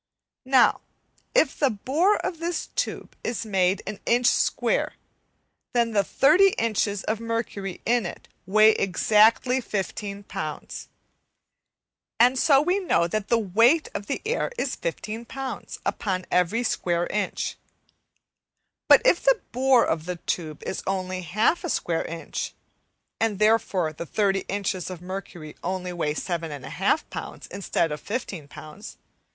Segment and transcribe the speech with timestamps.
[0.47, 0.81] Now
[1.35, 4.93] if the bore of this tube is made an inch square,
[5.75, 10.87] then the 30 inches of mercury in it weigh exactly 15 lbs,
[12.19, 15.77] and so we know that the weight of the air is 15 lbs.
[15.85, 17.57] upon every square inch,
[18.87, 22.55] but if the bore of the tube is only half a square inch,
[23.19, 27.47] and therefore the 30 inches of mercury only weigh 7 1/2 lbs.
[27.51, 28.95] instead of 15 lbs.